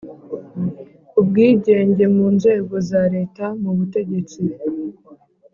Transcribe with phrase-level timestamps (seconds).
[1.19, 4.41] ubwigenge mu nzego za Leta mu butegetsi